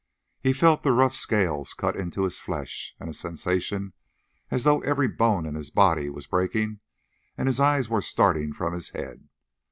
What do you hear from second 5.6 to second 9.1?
body was breaking and his eyes were starting from his